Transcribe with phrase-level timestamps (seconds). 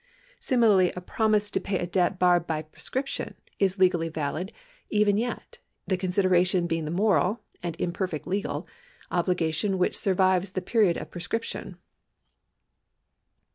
[0.39, 4.51] Similarly a promise to pay a debt barred by prescription is legally valid
[4.89, 8.67] even yet, the consideration being the moral (and imperfect legal)
[9.11, 11.77] obligation which survives the period of prescrip tion.